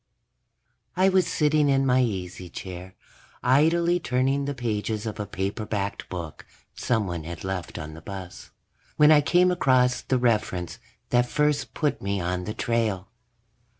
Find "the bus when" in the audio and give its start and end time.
7.93-9.11